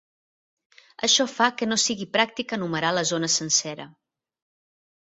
Això 1.07 1.27
fa 1.35 1.49
que 1.59 1.69
no 1.69 1.79
sigui 1.83 2.09
pràctic 2.17 2.57
enumerar 2.59 2.93
la 3.01 3.07
zona 3.15 3.31
sencera. 3.39 3.89